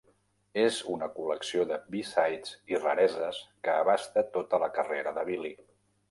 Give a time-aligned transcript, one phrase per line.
[0.59, 5.53] És una col·lecció de B-sides i rareses que abasta tota la carrera de Billy.